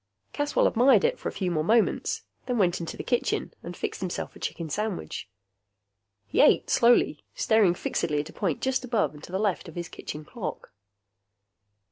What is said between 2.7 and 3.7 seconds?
into the kitchen